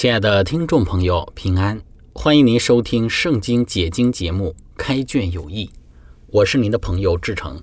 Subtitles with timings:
[0.00, 1.82] 亲爱的听众朋友，平安！
[2.12, 5.66] 欢迎您收听《圣经解经》节目《开卷有益》，
[6.28, 7.60] 我是您的朋友志成。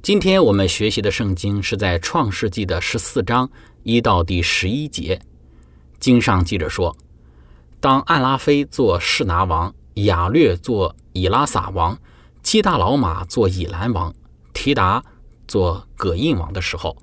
[0.00, 3.50] 今天我们学习的圣经是在创世纪的十四章
[3.82, 5.20] 一到第十一节。
[5.98, 6.96] 经上记着说
[7.80, 11.98] ：“当暗拉菲做士拿王，亚略做以拉撒王，
[12.40, 14.14] 基大老马做以兰王，
[14.52, 15.02] 提达
[15.48, 16.96] 做葛印王的时候，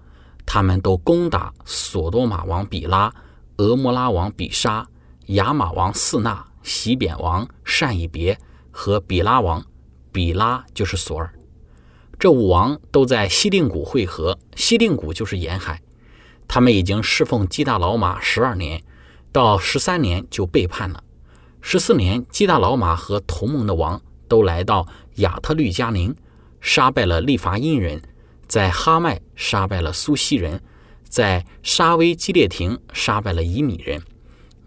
[0.45, 3.13] 他们都攻打索多玛王比拉。”
[3.57, 4.85] 俄摩拉王比沙、
[5.27, 8.37] 亚玛王四纳、西扁王善以别
[8.69, 9.65] 和比拉王
[10.11, 11.33] 比拉就是索尔，
[12.19, 14.37] 这五王都在西定谷会合。
[14.55, 15.81] 西定谷就是沿海。
[16.47, 18.83] 他们已经侍奉基大老马十二年，
[19.31, 21.03] 到十三年就背叛了。
[21.61, 26.15] 十四年，基大老马和同盟的王都来到亚特律加宁，
[26.59, 28.01] 杀败了利伐因人，
[28.47, 30.61] 在哈麦杀败了苏西人。
[31.15, 34.03] 在沙威基列亭杀败了以米人，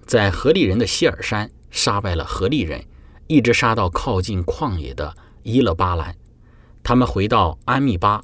[0.06, 2.82] 在何利人的希尔山杀败了何利人，
[3.26, 6.16] 一直杀到靠近旷野的伊勒巴兰。
[6.82, 8.22] 他们回到安密巴，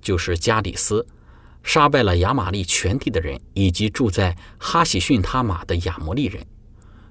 [0.00, 1.06] 就是加底斯，
[1.62, 6.44] 杀败了亚玛利全地的人，以及住在哈喜逊他玛的亚摩利人。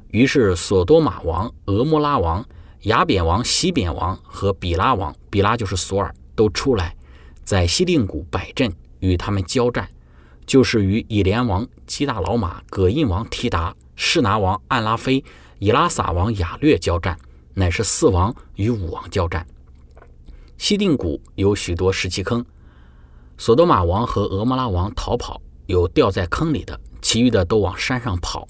[0.10, 2.46] 于是索多玛王、俄摩拉王、
[2.82, 6.98] 雅扁王、西扁王和比拉王（比拉就是索尔）都出来，
[7.46, 8.70] 在西定谷摆阵，
[9.00, 9.88] 与他们交战。
[10.50, 15.24] 就是与以连王基大老马、葛印王提达、士拿王暗拉菲、
[15.60, 17.16] 以拉撒王亚略交战，
[17.54, 19.46] 乃是四王与五王交战。
[20.58, 22.44] 西定谷有许多石器坑，
[23.38, 28.48] 索多玛王和俄摩拉王逃跑，有掉在坑里的，其余的都往山上跑。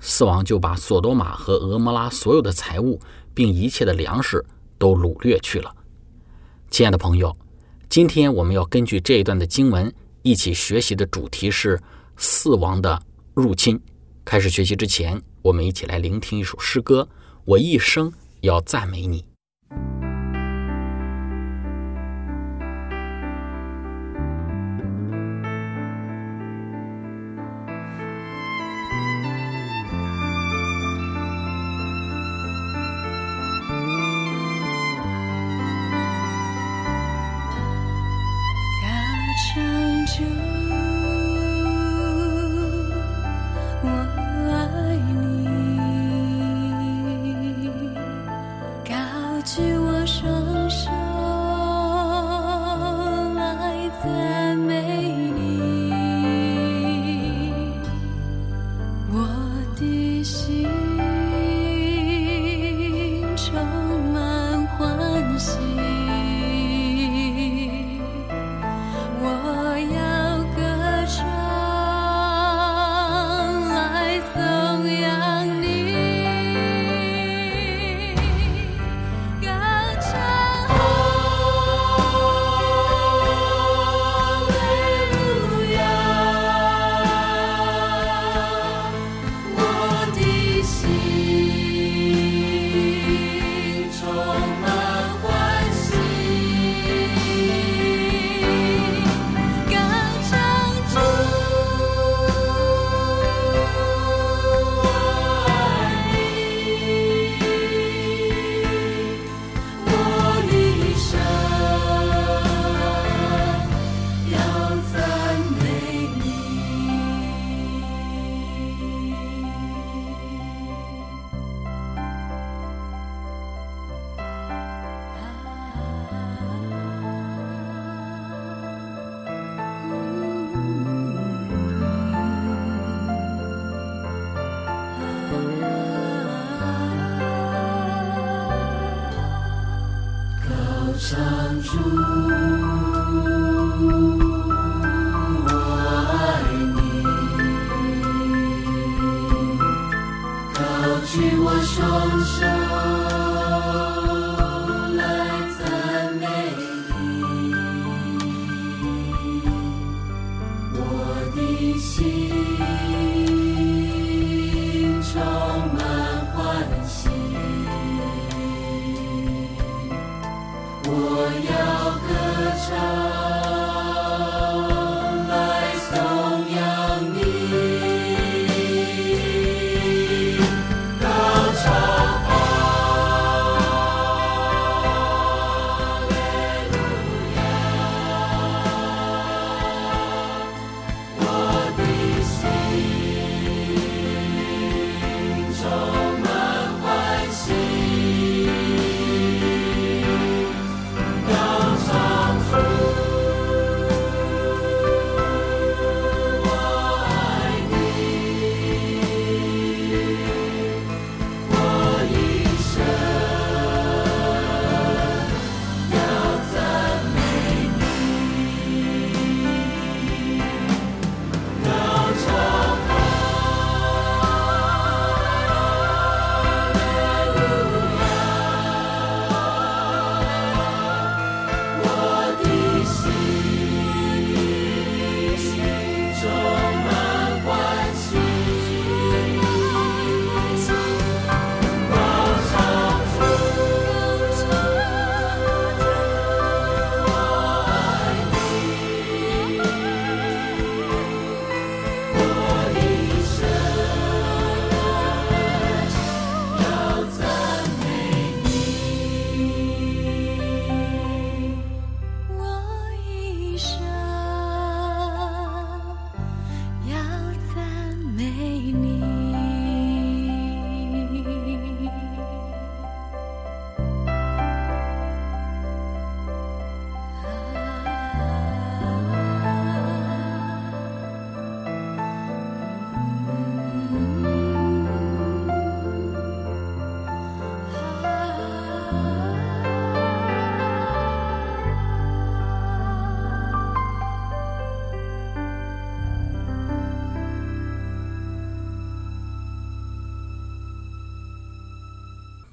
[0.00, 3.00] 四王就把索多玛和俄摩拉所有的财物，
[3.32, 4.44] 并一切的粮食
[4.76, 5.74] 都掳掠去了。
[6.70, 7.34] 亲爱的朋友，
[7.88, 9.90] 今天我们要根据这一段的经文。
[10.28, 11.80] 一起学习的主题是
[12.18, 13.02] 四王的
[13.32, 13.80] 入侵。
[14.26, 17.08] 开始学习之前，我们一起来聆听一首诗歌。
[17.46, 18.12] 我一生
[18.42, 19.24] 要赞美你。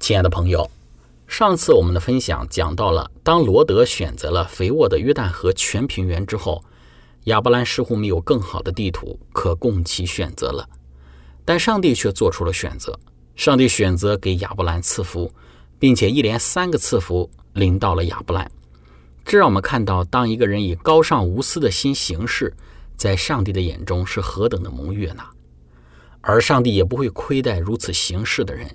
[0.06, 0.70] 亲爱的朋友，
[1.26, 6.64] 上次我们的分享讲到了，当罗德选择了肥沃的约旦河全平原之后，
[7.24, 10.64] 亚伯兰似乎没有更好的地图可供其选择了。
[11.44, 12.96] 但上帝却做出了选择，
[13.34, 15.28] 上帝选择给亚伯兰赐福，
[15.76, 18.48] 并且一连三个赐福临到了亚伯兰。
[19.24, 22.54] 这让我们看到，当一个人以高尚无私的心行事，
[22.96, 25.24] 在上帝的眼中是何等的蒙悦呢？
[26.20, 28.70] 而上帝也不会亏待如此行事的人。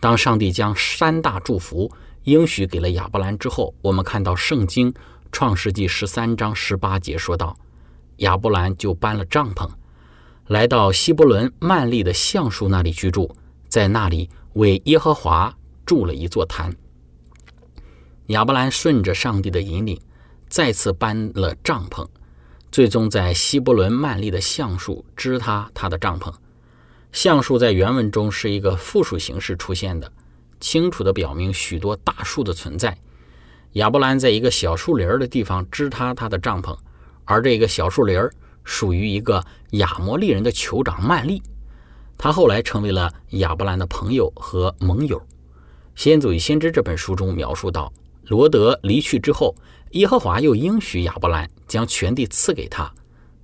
[0.00, 1.90] 当上帝将三大祝福
[2.24, 4.92] 应许给了亚伯兰之后，我们看到圣经
[5.32, 7.56] 创世纪十三章十八节说道
[8.18, 9.68] ：“亚伯兰就搬了帐篷，
[10.46, 13.34] 来到希伯伦曼利的橡树那里居住，
[13.68, 15.52] 在那里为耶和华
[15.84, 16.74] 筑了一座坛。”
[18.28, 19.98] 亚伯兰顺着上帝的引领，
[20.48, 22.06] 再次搬了帐篷，
[22.70, 26.32] 最终在希伯伦曼利的橡树支他他的帐篷。
[27.12, 30.10] 橡树在原文中是一个复数形式出现的，
[30.60, 32.96] 清楚地表明许多大树的存在。
[33.72, 36.76] 亚伯兰在一个小树林儿的地方支他他的帐篷，
[37.24, 41.42] 而这个小树林儿属于一个亚摩利人的酋长曼利，
[42.16, 45.18] 他后来成为了亚伯兰的朋友和盟友。
[45.94, 47.92] 《先祖与先知》这本书中描述到，
[48.26, 49.54] 罗德离去之后，
[49.92, 52.92] 耶和华又应许亚伯兰将全地赐给他。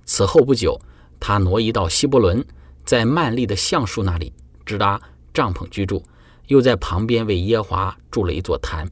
[0.05, 0.79] 此后不久，
[1.19, 2.45] 他挪移到希伯伦。
[2.85, 4.31] 在曼利的橡树那里
[4.63, 5.01] 支搭
[5.33, 6.03] 帐篷居住，
[6.47, 8.87] 又在旁边为耶华筑了一座坛。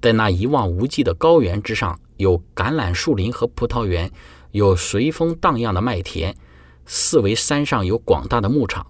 [0.00, 4.10] 在那一望无际的高原之上，有橄榄树林和葡萄园，
[4.52, 6.36] 有随风荡漾的麦田，
[6.86, 8.86] 四围山上有广大的牧场。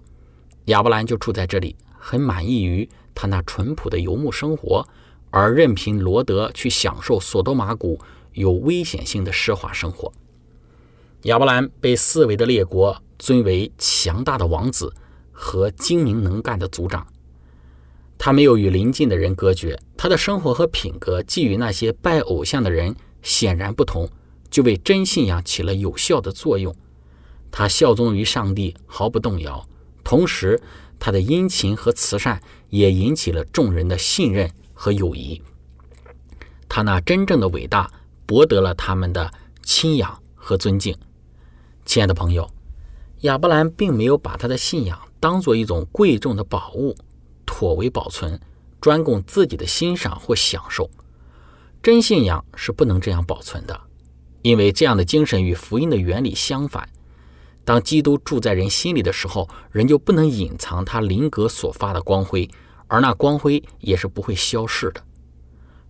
[0.65, 4.87] 亚伯兰就住在这里，很满意于他那淳朴的游牧生活，
[5.31, 7.99] 而任凭罗德去享受索多玛谷
[8.33, 10.13] 有危险性的奢华生活。
[11.23, 13.01] 亚伯兰被四围的列国。
[13.17, 14.93] 尊为强大的王子
[15.31, 17.05] 和精明能干的族长，
[18.17, 19.79] 他没有与邻近的人隔绝。
[19.97, 24.09] 他的生活和品格既与那些拜偶像的人显然不同，
[24.49, 26.75] 就为真信仰起了有效的作用。
[27.49, 29.67] 他效忠于上帝，毫不动摇。
[30.03, 30.61] 同时，
[30.99, 35.41] 他的殷勤和慈善也引起了众人的信任和友谊。
[36.67, 37.89] 他那真正的伟大
[38.25, 40.95] 博得了他们的钦仰和尊敬。
[41.85, 42.51] 亲爱的朋友，
[43.25, 46.95] 亚伯兰并没有把他的信仰当做一种贵重的宝物，
[47.43, 48.39] 妥为保存，
[48.79, 50.89] 专供自己的欣赏或享受。
[51.81, 53.79] 真信仰是不能这样保存的，
[54.43, 56.87] 因为这样的精神与福音的原理相反。
[57.63, 62.47] 当基督住在人心里的时候，人就不能隐藏他灵格所发的光辉，
[62.85, 65.01] 而那光辉也是不会消逝的。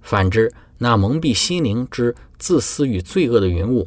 [0.01, 3.85] 反之，那蒙蔽心灵之自私与罪恶的云雾，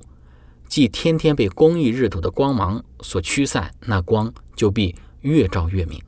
[0.69, 6.01] 既天天被公义日头的光芒所驱散，那光就必越照越明。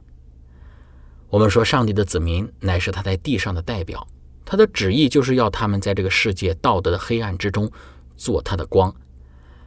[1.28, 4.06] 我们说，上帝的子民乃是他在地上的代表，
[4.44, 7.70] 他的旨意就是要他们在这个世界道德的黑暗之中
[8.16, 8.94] 做他的光，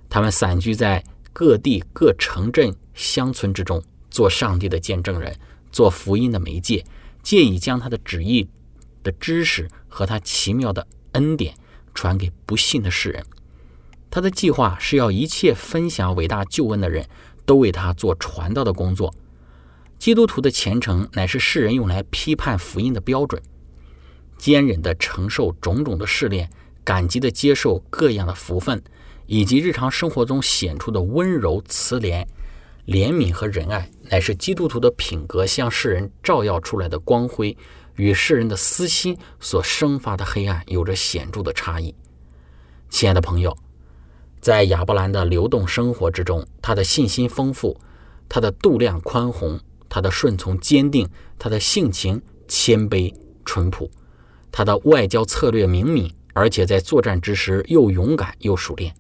[0.08, 1.04] 他们散居在。
[1.36, 5.36] 各地各城镇乡村之中，做上帝的见证人，
[5.72, 6.86] 做福音的媒介，
[7.24, 8.48] 借以将他的旨意
[9.02, 11.56] 的知识和他奇妙的恩典
[11.92, 13.26] 传给不信的世人。
[14.14, 17.04] 他的计划是要一切分享伟大救恩的人
[17.48, 19.12] 都为他做传道的工作。
[19.98, 23.42] 基督徒的虔诚乃是世人用来批判福音的标准。
[24.38, 26.48] 坚忍地承受种种的试炼，
[26.84, 28.84] 感激地接受各样的福分。
[29.26, 32.24] 以及日常生活中显出的温柔、慈怜、
[32.86, 37.58] 怜悯和仁爱，乃是基督徒的品格向世人照耀出来的光辉，
[37.96, 41.96] 与世人的私心所生发的黑暗有着显著的差异。
[42.90, 43.58] 亲爱的朋友，
[44.44, 47.80] 在亚伯兰的流动生活之中，他的信心丰富，
[48.28, 49.58] 他的度量宽宏，
[49.88, 51.10] 他的顺从坚定，
[51.40, 53.90] 他的性情谦卑淳朴，
[54.52, 58.94] 他的外交策略明敏，而且在作战之时又勇敢又熟练。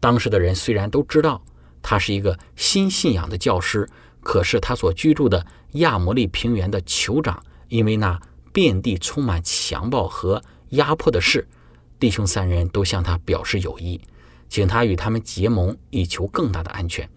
[0.00, 1.42] 当时的人虽然都知道
[1.82, 3.86] 他是一个新信仰的教师，
[4.22, 8.18] 可是他所居住的亚摩利平原的酋长，因为那
[8.50, 11.46] 遍地充满强暴和压迫的事，
[11.98, 14.00] 弟兄三人都向他表示友谊，
[14.50, 17.08] 请他与他们结盟，以求更大的安全。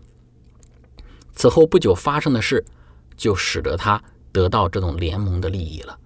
[1.33, 2.63] 此后不久发生的事，
[3.17, 5.97] 就使得他得到这种联盟的利益了。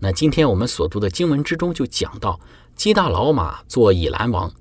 [0.00, 2.40] 那今天我们所读的经文之中就讲到，
[2.74, 4.52] 基大老马做以兰王。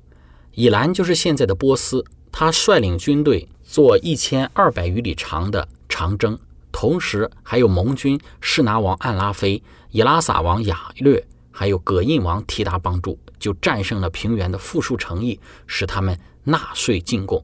[0.54, 6.38] 以兰就是现在的波斯，他率领军队做一千二百余里长的长征，
[6.72, 17.44] 同时还有盟军士拿王暗拉菲、以拉撒王雅略，还有葛印王提达帮助，就战胜了平原的富庶诚意，使他们纳税进贡。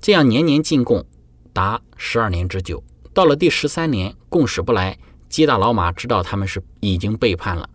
[0.00, 1.04] 这样年年进贡，
[1.52, 2.82] 达十二年之久。
[3.12, 7.68] 到了第十三年，贡使不来，基大老马知道他们是已经背叛了，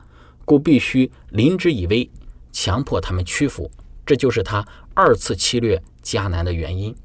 [0.46, 2.10] 故必须临之以威，
[2.52, 3.70] 强迫他们屈服。
[4.06, 6.96] 这就是他二次侵略迦南的原因。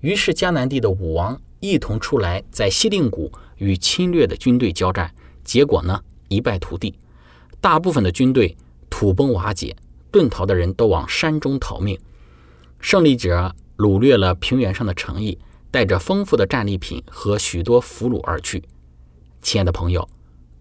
[0.00, 6.94] 于是迦南地的武王一同出来，在西定谷与侵略的军队交战，结果呢一败涂地，
[7.64, 8.54] 大部分的军队
[8.90, 9.74] 土崩瓦解，
[10.12, 11.98] 遁逃的人都往山中逃命。
[12.78, 15.38] 胜利者掳掠了平原上的城邑，
[15.70, 18.62] 带着丰富的战利品和许多俘虏而去。
[19.40, 20.06] 亲爱的朋友，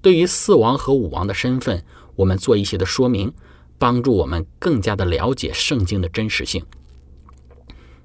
[0.02, 1.84] 对于四王和五王的身份，
[2.16, 3.34] 我们做一些的说明。
[3.78, 6.64] 帮助我们更加的了解圣经的真实性。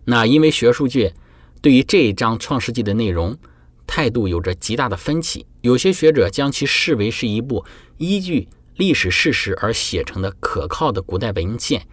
[0.07, 1.15] 那因为学术界
[1.63, 3.39] 对于这一章创世纪的内容
[3.87, 7.65] 态度有着极大的分歧，有些学者将其视为是一部
[7.99, 11.87] 依据历史事实而写成的可靠的古代文献，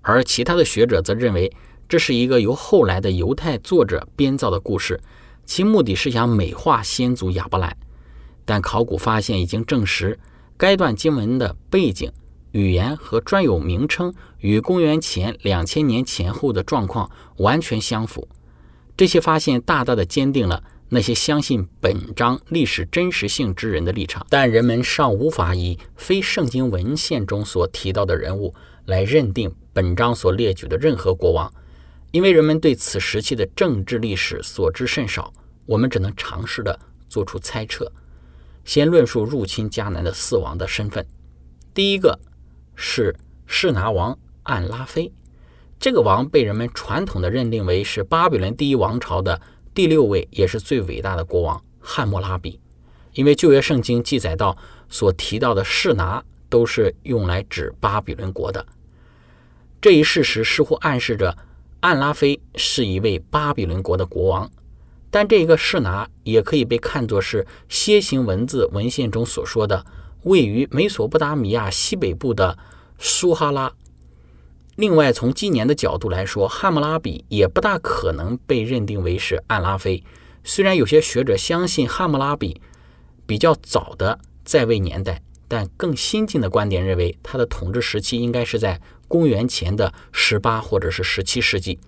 [0.00, 1.50] 而其他的学者则认为
[1.88, 5.00] 这是一个由后来的犹太作者编造的故事，
[5.46, 7.76] 其目的是想美化先祖亚伯兰。
[8.44, 10.18] 但考古发现已经证实
[10.56, 12.12] 该段经文的背景。
[12.50, 18.28] 语言和专有名称与公元前两千年前后的状况完全相符，
[18.94, 20.62] 这些发现大大的坚定了
[20.94, 24.26] 那些相信本章历史真实性之人的立场。
[24.28, 31.50] 但人们尚无法以非圣经文献中所提到的人物来认定本章所列举的任何国王，
[32.10, 35.32] 因为人们对此时期的政治历史所知甚少。
[35.64, 37.90] 我们只能尝试的做出猜测。
[38.66, 41.06] 先论述入侵迦南的四王的身份，
[41.72, 42.20] 第一个。
[42.74, 43.14] 是
[43.46, 45.12] 士拿王暗拉菲，
[45.78, 49.40] 这个王被人们传统的认定为是巴比伦第一王朝的
[49.74, 52.60] 第六位，也是最伟大的国王汉谟拉比。
[53.14, 54.56] 因为旧约圣经记载到
[54.88, 58.66] 所提到的士拿都是用来指巴比伦国的，
[59.80, 61.36] 这一事实似乎暗示着
[61.80, 64.50] 暗拉菲是一位巴比伦国的国王。
[65.10, 69.84] 但这个士拿也可以被看作是楔形文字文献中所说的。
[70.22, 72.56] 位于美索不达米亚西北部的
[72.98, 73.72] 苏哈拉。
[74.82, 80.02] 另外，从今年的角度来说，汉谟拉比也不大可能被认定为是暗拉菲。
[80.42, 82.60] 虽然有些学者相信汉谟拉比
[83.24, 91.78] 比较早的在位年代，但更新进的观点认为，他的统治时期应该是在公元前的十八或者是十七世纪。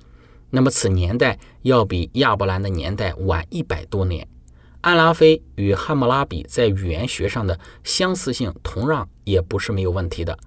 [0.51, 4.25] 那么此年代要比亚伯兰的年代晚一百多年。
[4.83, 10.39] 安拉菲与汉谟拉比在语言学上的相似性同样也不是没有问题的。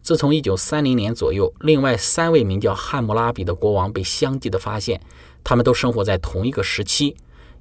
[0.00, 4.98] 自从一九三零年左右，另外三位名叫汉谟拉比的国王被相继的发现，
[5.44, 7.14] 他们都生活在同一个时期，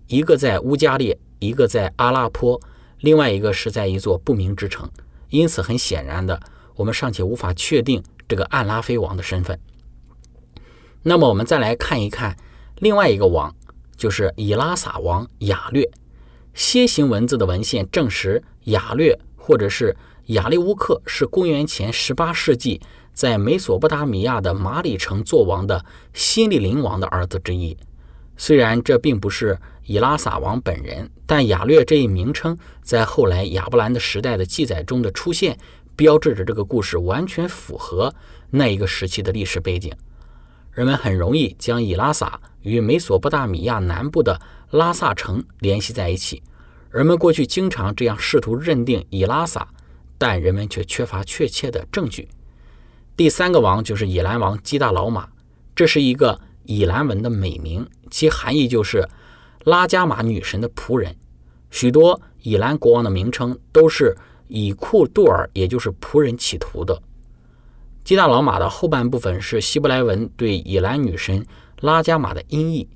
[0.08, 2.58] 一个在乌加列，一个在阿拉坡，
[3.00, 4.90] 另外一个是在一座不明之城。
[5.30, 6.40] 因此，很显然的，
[6.76, 9.60] 我们尚且无法确定这个安拉菲王的身份。
[11.04, 12.38] 那么，我们再来看一看
[12.78, 13.54] 另外一个王，
[13.98, 15.90] 就是以拉撒王雅略。
[16.56, 19.94] 楔形文字的文献证实，雅略或者是。
[20.28, 22.82] 亚利乌克是公元前十八世纪
[23.14, 27.78] 在美索不达米亚的马里城做王的新利林王的儿子之一。
[28.36, 35.58] 虽然这并不是以拉撒王本人，但雅略这一名称在后来亚伯兰的时代的记载中的出现，
[35.96, 38.14] 标志着这个故事完全符合
[38.50, 39.94] 那一个时期的历史背景。
[40.74, 44.38] 人们很容易将以拉撒与美索不达米亚南部的
[44.72, 46.44] 拉萨城联系在一起。
[46.92, 49.66] 人们过去经常这样试图认定以拉萨。
[50.18, 52.28] 但人们却缺乏确切的证据。
[53.16, 55.28] 第三个王就是以兰王基大老马，
[55.76, 59.08] 这是一个以兰文的美名，其含义就是
[59.64, 61.16] 拉加玛女神的仆人。
[61.70, 64.16] 许多以兰国王的名称都是
[64.48, 67.02] 以库杜尔，也就是仆人企图的。
[68.04, 71.46] 基大老马的后半部分是希伯来文对以兰女神
[71.82, 72.88] 拉加玛的音译，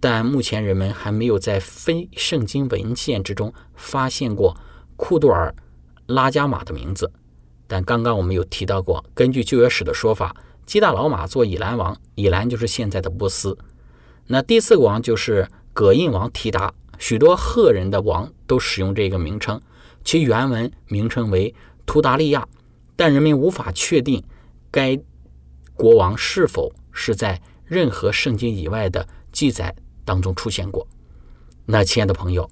[0.00, 4.56] 但目前人们还没有在非圣经文献之中发现过
[4.96, 5.54] 库杜尔。
[6.08, 7.12] 拉加玛的名字，
[7.66, 10.34] 但刚刚我们有提到过，根据旧约史的说法，
[10.64, 13.56] 基大老马做以兰王，以兰就是现在的波斯。
[14.26, 19.60] 那第四个王就是葛印王提达，许多赫人的王都使用这个名称，
[20.02, 22.48] 其原文名称为图达利亚，
[22.96, 24.24] 但人们无法确定
[24.70, 24.98] 该
[25.74, 30.88] 国王是否是在任何圣经以外的记载当中出现过。
[31.66, 32.50] 那亲爱的朋友。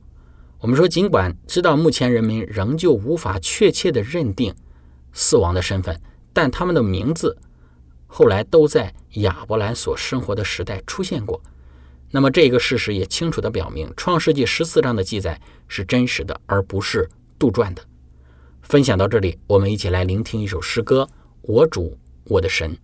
[0.58, 4.54] 我们说，尽管知道目前人民仍旧无法确切的认定
[5.12, 6.00] 四王的身份，
[6.32, 7.36] 但他们的名字
[8.06, 11.40] 后来都在亚伯兰所生活的时代出现过。
[12.10, 15.38] 那么，这个事实也清楚地表明，《创世纪》十四章的记载
[15.68, 17.82] 是真实的，而不是杜撰的。
[18.62, 21.06] 分享到这里，我们一起来聆听一首诗歌：
[21.42, 22.76] 我主，我的神。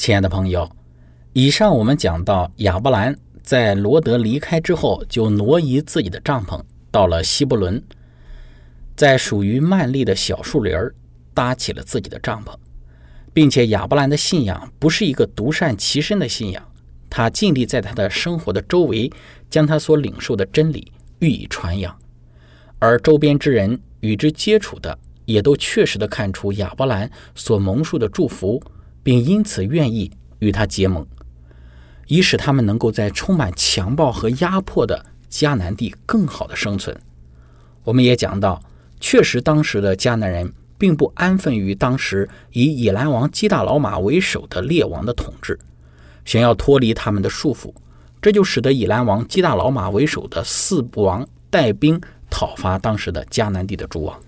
[0.00, 0.66] 亲爱的朋友，
[1.34, 6.58] 以上我们讲到亚伯兰在罗德离开之后，就挪移自己的帐篷，
[6.90, 7.82] 到了希伯伦，
[8.96, 10.94] 在属于曼利的小树林儿
[11.34, 12.54] 搭起了自己的帐篷，
[13.34, 16.66] 并且亚伯兰的信仰不是一个独善其身的信仰，
[17.10, 19.12] 他尽力在他的生活的周围
[19.50, 21.94] 将他所领受的真理予以传扬，
[22.78, 28.58] 而周边之人与之接触的也都确实的看出亚伯兰所蒙受的祝福。
[29.02, 31.06] 并因此愿意与他结盟，
[32.06, 36.98] 以使他们能够在充满强暴和压迫的迦南地更好的生存。
[37.84, 38.62] 我们也讲到，
[39.00, 45.58] 确实当时的迦南人并不安分于当时以以兰王基大老马为首的列王的统治，
[46.24, 47.72] 想要脱离他们的束缚，
[48.20, 54.20] 这就使得以兰王基大老马为首的四王带兵讨伐当时的迦南地的诸王。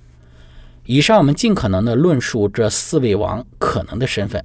[0.84, 4.44] 以上我们尽可能的论述这四位王可能的身份。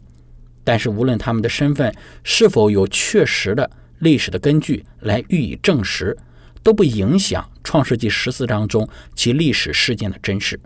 [0.67, 6.17] 但是，无论他们的身份是否有确实的历史的根据来予以证实，
[6.61, 10.59] 都不影响《创世纪》十四章中其历史事件的真实。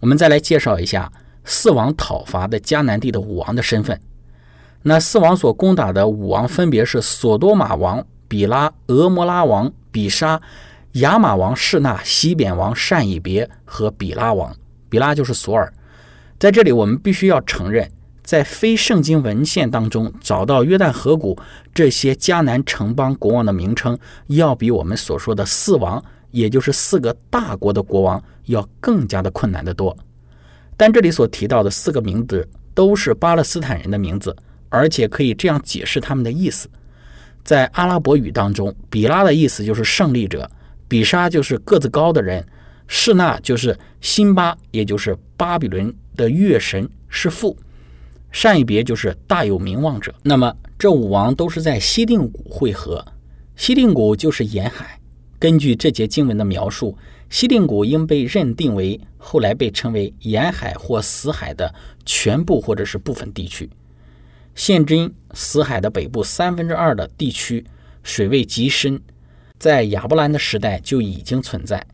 [0.00, 1.10] 我们再来介绍一下
[1.42, 3.98] 四王讨伐的迦南地的武王的身份。
[4.82, 10.38] 那四王所攻打的武王分别是索多玛王比拉、俄摩拉王比沙、
[10.92, 14.54] 亚玛王士那、西扁王善以别和比拉王。
[14.90, 15.72] 比拉就是索尔。
[16.38, 17.90] 在这里，我们必须要承认。
[18.28, 21.34] 在非圣经文献当中找到约旦河谷
[21.72, 29.96] 这些迦南城邦国王的名称，要比我们所说的四王，也就是四个大国的国王，要更加的困难得多。
[30.76, 34.36] 但这里所提到的四个名字都是巴勒斯坦人的名字，
[34.68, 36.68] 而且可以这样解释他们的意思：
[37.42, 40.50] 在阿拉伯语当中，比拉的意思就是胜利者，
[40.86, 42.46] 比沙就是个子高的人，
[42.88, 47.56] 士那就是辛巴，也就是巴比伦的月神是父。
[48.30, 50.14] 善一别就是大有名望者。
[50.22, 53.04] 那么这五王都是在西定谷会合，
[53.56, 54.98] 西定谷就是沿海。
[55.38, 56.96] 根据这节经文的描述，
[57.30, 61.72] 西定谷应被认定为后来被称为沿海或死海的
[62.04, 63.68] 全部或者是部分地区。
[64.54, 67.64] 现今死海的北部三分之二的地区
[68.02, 69.00] 水位极深，
[69.58, 71.86] 在亚伯兰的时代就已经存在。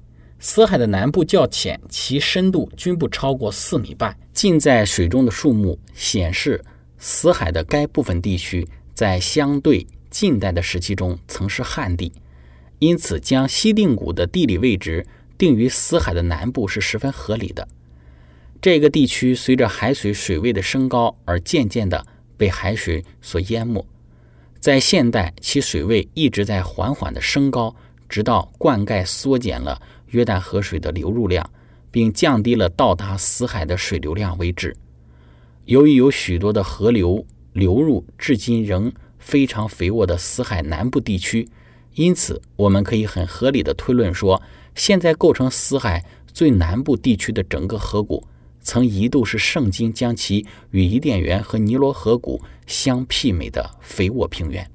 [0.44, 4.14] 死海的南部较浅，其深度均不超过四米半。
[4.34, 6.62] 浸在水中的树木显示，
[6.98, 12.12] 死海的该部分地区在相对近代的时期中曾是旱地，
[12.78, 15.06] 因此将西定谷的地理位置
[15.38, 17.66] 定于死海的南部是十分合理的。
[18.60, 23.82] 这个地区随着海水水位的升高而渐渐地被海水所淹没，
[24.60, 27.74] 在现代其水位一直在缓缓地升高，
[28.10, 29.80] 直到灌溉缩减了。
[30.14, 31.44] 约旦河水的流入量，
[31.90, 34.76] 并降低了到达死海的水流量为止。
[35.64, 41.48] 由于有许多的河流流入至今仍非常肥沃的死海南部地区，
[41.94, 44.40] 因此我们可以很合理的推论说，
[44.76, 48.22] 现在构成死海最南部地区的整个河谷，
[48.60, 54.70] 曾一度是圣经将其与伊甸园和尼罗河谷相媲美的肥沃平原。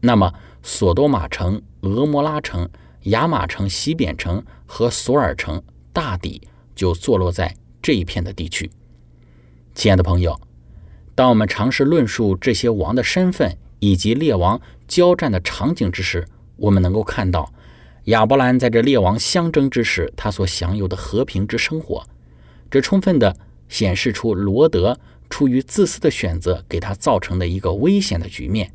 [0.00, 2.68] 那么，索多玛城、俄摩拉城。
[3.04, 5.62] 亚马城、西扁城和索尔城
[5.92, 6.40] 大抵
[6.74, 8.70] 就坐落在这一片的地区。
[9.74, 10.40] 亲爱的朋友，
[11.14, 17.52] 当我们尝试论述这些王的身份以及列王交战的场景之时，我们能够看到
[18.04, 22.06] 亚伯兰在这列王相争之时，他所享有的和平之生活，
[22.70, 23.36] 这充分的
[23.68, 28.72] 显示出罗德出于自私的选择给他造成的一个危险的局面。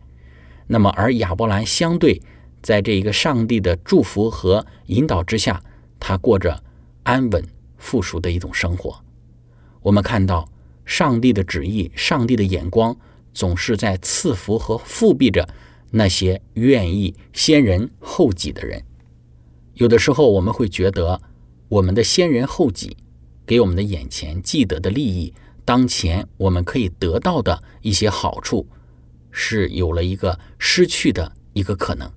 [0.67, 2.21] 那么，而亚伯兰相对。
[2.67, 5.63] 在这一个上帝的祝福和引导之下，
[6.01, 6.61] 他过着
[7.03, 7.41] 安稳
[7.77, 9.01] 富庶的一种生活。
[9.81, 10.49] 我们看到
[10.83, 12.93] 上帝的旨意，上帝的眼光
[13.33, 15.47] 总是在赐福和复辟着
[15.91, 18.83] 那些愿意先人后己的人。
[19.75, 21.21] 有的时候，我们会觉得
[21.69, 22.97] 我们的先人后己
[23.45, 28.67] 给我们的眼前既得的利益，当前我们可以得到的一些好处，
[29.31, 32.11] 是有了一个失去的一个可能。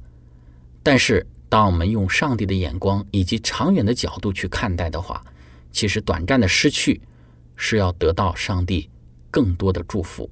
[0.83, 5.23] 但是，当我们用上帝的眼光以及长远的角度去看待的话，
[5.71, 7.01] 其实短暂的失去
[7.57, 8.89] 是要得到上帝
[9.31, 10.31] 更多的祝福。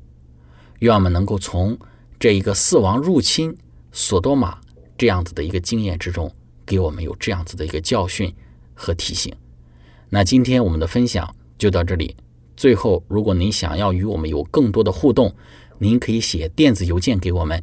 [0.79, 1.79] 愿我们能够从
[2.19, 3.57] 这一个四王入侵
[3.93, 4.59] 索多玛
[4.97, 6.33] 这样子的一个经验之中，
[6.65, 8.33] 给我们有这样子的一个教训
[8.75, 9.35] 和提醒。
[10.09, 12.17] 那今天我们的分享就到这里。
[12.57, 15.35] 最后，如果您想要与我们有更多的互动，
[15.79, 17.63] 您可以写电子邮件给我们。